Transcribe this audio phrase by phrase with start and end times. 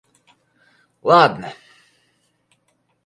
[1.11, 1.53] Ладно!